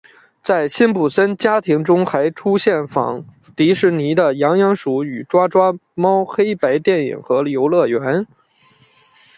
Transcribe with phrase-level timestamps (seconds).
[0.43, 3.23] 在辛普森家庭中还出现仿
[3.55, 8.25] 迪士尼的痒痒鼠与抓抓猫黑白电影和游乐园。